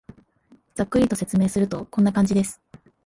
[0.73, 2.59] ざっくりと説明すると、こんな感じです